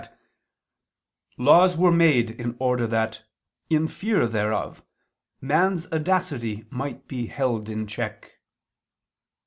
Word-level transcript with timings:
v, 0.01 0.07
20) 0.07 0.15
that 1.37 1.43
"laws 1.45 1.77
were 1.77 1.91
made 1.91 2.31
in 2.31 2.55
order 2.57 2.87
that, 2.87 3.21
in 3.69 3.87
fear 3.87 4.25
thereof, 4.25 4.81
man's 5.39 5.85
audacity 5.91 6.65
might 6.71 7.07
be 7.07 7.27
held 7.27 7.69
in 7.69 7.85
check." 7.85 8.39